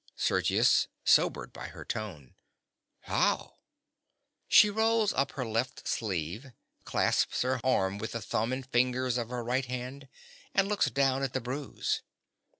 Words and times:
SERGIUS. 0.15 0.87
(sobered 1.05 1.53
by 1.53 1.67
her 1.67 1.85
tone). 1.85 2.33
How? 3.01 3.57
(_She 4.49 4.75
rolls 4.75 5.13
up 5.13 5.33
her 5.33 5.45
left 5.45 5.87
sleeve; 5.87 6.53
clasps 6.85 7.43
her 7.43 7.61
arm 7.63 7.99
with 7.99 8.13
the 8.13 8.21
thumb 8.23 8.51
and 8.51 8.65
fingers 8.65 9.19
of 9.19 9.29
her 9.29 9.43
right 9.43 9.67
hand; 9.67 10.09
and 10.55 10.67
looks 10.67 10.89
down 10.89 11.21
at 11.21 11.33
the 11.33 11.39
bruise. 11.39 12.01